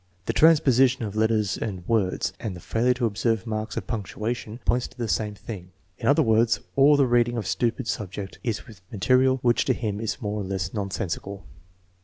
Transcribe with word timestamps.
The 0.25 0.33
transposition 0.33 1.03
of 1.05 1.15
letters 1.15 1.57
and 1.59 1.87
words, 1.87 2.33
and 2.39 2.55
the 2.55 2.59
failure 2.59 2.95
to 2.95 3.05
observe 3.05 3.45
marks 3.45 3.77
of 3.77 3.85
punctuation, 3.85 4.57
point 4.65 4.81
to 4.89 4.97
the 4.97 5.07
same 5.07 5.35
.thing. 5.35 5.73
In 5.99 6.07
other 6.07 6.23
words, 6.23 6.59
all 6.75 6.97
the 6.97 7.05
reading 7.05 7.37
of 7.37 7.43
the 7.43 7.49
TEST 7.49 7.61
NO. 7.61 7.67
X, 7.67 7.95
4 7.97 8.07
267 8.07 8.09
stupid 8.09 8.31
subject 8.31 8.39
is 8.43 8.65
with 8.67 8.81
material 8.91 9.37
which 9.43 9.63
to 9.65 9.73
him 9.75 10.01
is 10.01 10.19
more 10.19 10.41
or 10.41 10.43
less 10.43 10.73
nonsensical. 10.73 11.45